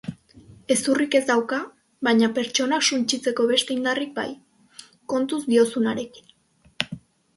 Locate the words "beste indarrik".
3.53-4.17